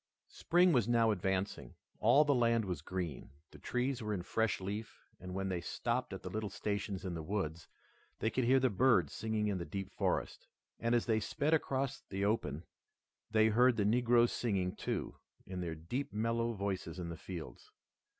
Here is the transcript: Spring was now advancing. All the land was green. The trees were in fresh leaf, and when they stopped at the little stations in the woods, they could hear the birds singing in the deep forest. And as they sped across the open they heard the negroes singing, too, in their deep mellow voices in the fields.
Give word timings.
Spring 0.29 0.71
was 0.73 0.87
now 0.87 1.11
advancing. 1.11 1.75
All 1.99 2.25
the 2.25 2.33
land 2.33 2.65
was 2.65 2.81
green. 2.81 3.29
The 3.51 3.59
trees 3.59 4.01
were 4.01 4.15
in 4.15 4.23
fresh 4.23 4.59
leaf, 4.59 5.05
and 5.19 5.35
when 5.35 5.49
they 5.49 5.61
stopped 5.61 6.11
at 6.11 6.23
the 6.23 6.29
little 6.31 6.49
stations 6.49 7.05
in 7.05 7.13
the 7.13 7.21
woods, 7.21 7.67
they 8.17 8.31
could 8.31 8.43
hear 8.45 8.59
the 8.59 8.71
birds 8.71 9.13
singing 9.13 9.47
in 9.47 9.59
the 9.59 9.63
deep 9.63 9.91
forest. 9.91 10.47
And 10.79 10.95
as 10.95 11.05
they 11.05 11.19
sped 11.19 11.53
across 11.53 12.01
the 12.01 12.25
open 12.25 12.63
they 13.29 13.49
heard 13.49 13.77
the 13.77 13.85
negroes 13.85 14.31
singing, 14.31 14.75
too, 14.75 15.17
in 15.45 15.61
their 15.61 15.75
deep 15.75 16.11
mellow 16.11 16.53
voices 16.53 16.97
in 16.97 17.09
the 17.09 17.15
fields. 17.17 17.69